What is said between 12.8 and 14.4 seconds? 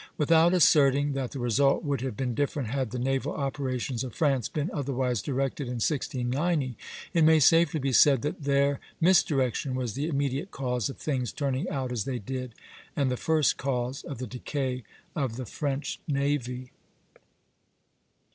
and the first cause of the